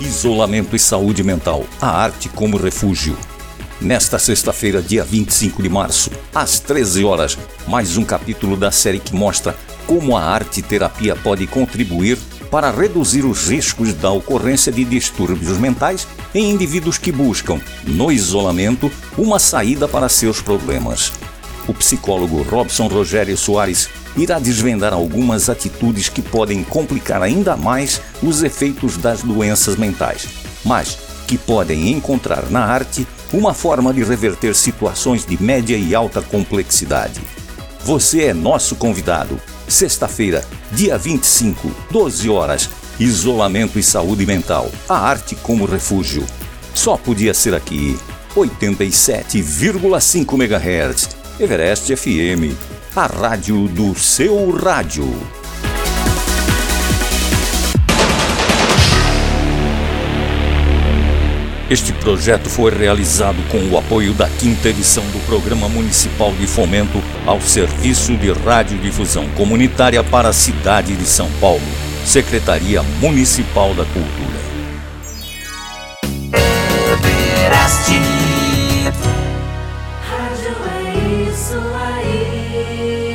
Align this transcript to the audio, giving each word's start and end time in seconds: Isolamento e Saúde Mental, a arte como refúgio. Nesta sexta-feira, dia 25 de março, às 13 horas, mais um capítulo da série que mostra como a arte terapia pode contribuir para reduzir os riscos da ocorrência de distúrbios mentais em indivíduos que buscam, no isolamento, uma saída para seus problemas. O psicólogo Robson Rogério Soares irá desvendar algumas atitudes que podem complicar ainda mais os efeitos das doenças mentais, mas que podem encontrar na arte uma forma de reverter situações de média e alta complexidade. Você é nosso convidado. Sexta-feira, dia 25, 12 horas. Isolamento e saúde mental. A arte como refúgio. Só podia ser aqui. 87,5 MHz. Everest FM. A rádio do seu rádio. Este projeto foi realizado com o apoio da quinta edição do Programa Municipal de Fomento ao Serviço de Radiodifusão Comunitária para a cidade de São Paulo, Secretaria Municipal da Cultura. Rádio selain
Isolamento 0.00 0.76
e 0.76 0.78
Saúde 0.78 1.24
Mental, 1.24 1.64
a 1.80 1.88
arte 1.88 2.28
como 2.28 2.56
refúgio. 2.56 3.18
Nesta 3.80 4.16
sexta-feira, 4.16 4.80
dia 4.80 5.02
25 5.02 5.60
de 5.60 5.68
março, 5.68 6.10
às 6.32 6.60
13 6.60 7.04
horas, 7.04 7.36
mais 7.66 7.96
um 7.96 8.04
capítulo 8.04 8.56
da 8.56 8.70
série 8.70 9.00
que 9.00 9.14
mostra 9.14 9.56
como 9.88 10.16
a 10.16 10.22
arte 10.22 10.62
terapia 10.62 11.16
pode 11.16 11.48
contribuir 11.48 12.16
para 12.48 12.70
reduzir 12.70 13.24
os 13.24 13.48
riscos 13.48 13.92
da 13.92 14.10
ocorrência 14.10 14.70
de 14.70 14.84
distúrbios 14.84 15.58
mentais 15.58 16.06
em 16.32 16.48
indivíduos 16.48 16.96
que 16.96 17.10
buscam, 17.10 17.60
no 17.84 18.12
isolamento, 18.12 18.90
uma 19.16 19.40
saída 19.40 19.88
para 19.88 20.08
seus 20.08 20.40
problemas. 20.40 21.12
O 21.68 21.74
psicólogo 21.74 22.42
Robson 22.42 22.88
Rogério 22.88 23.36
Soares 23.36 23.90
irá 24.16 24.38
desvendar 24.38 24.94
algumas 24.94 25.50
atitudes 25.50 26.08
que 26.08 26.22
podem 26.22 26.64
complicar 26.64 27.22
ainda 27.22 27.54
mais 27.56 28.00
os 28.22 28.42
efeitos 28.42 28.96
das 28.96 29.22
doenças 29.22 29.76
mentais, 29.76 30.26
mas 30.64 30.98
que 31.26 31.36
podem 31.36 31.90
encontrar 31.90 32.50
na 32.50 32.64
arte 32.64 33.06
uma 33.32 33.52
forma 33.52 33.92
de 33.92 34.02
reverter 34.02 34.54
situações 34.54 35.26
de 35.26 35.40
média 35.42 35.76
e 35.76 35.94
alta 35.94 36.22
complexidade. 36.22 37.20
Você 37.84 38.24
é 38.24 38.32
nosso 38.32 38.76
convidado. 38.76 39.38
Sexta-feira, 39.68 40.42
dia 40.72 40.96
25, 40.96 41.70
12 41.90 42.30
horas. 42.30 42.70
Isolamento 42.98 43.78
e 43.78 43.82
saúde 43.82 44.24
mental. 44.24 44.70
A 44.88 44.98
arte 44.98 45.34
como 45.36 45.66
refúgio. 45.66 46.24
Só 46.74 46.96
podia 46.96 47.34
ser 47.34 47.54
aqui. 47.54 47.98
87,5 48.34 50.34
MHz. 50.34 51.17
Everest 51.40 51.94
FM. 51.94 52.52
A 52.96 53.06
rádio 53.06 53.68
do 53.68 53.96
seu 53.96 54.50
rádio. 54.50 55.08
Este 61.70 61.92
projeto 61.92 62.48
foi 62.48 62.76
realizado 62.76 63.36
com 63.52 63.58
o 63.68 63.78
apoio 63.78 64.14
da 64.14 64.28
quinta 64.28 64.68
edição 64.68 65.04
do 65.04 65.24
Programa 65.26 65.68
Municipal 65.68 66.32
de 66.32 66.46
Fomento 66.48 67.00
ao 67.24 67.40
Serviço 67.40 68.16
de 68.16 68.32
Radiodifusão 68.32 69.28
Comunitária 69.36 70.02
para 70.02 70.30
a 70.30 70.32
cidade 70.32 70.96
de 70.96 71.06
São 71.06 71.30
Paulo, 71.40 71.62
Secretaria 72.04 72.82
Municipal 73.00 73.74
da 73.74 73.84
Cultura. 73.84 74.38
Rádio 77.50 78.07
selain 81.38 83.07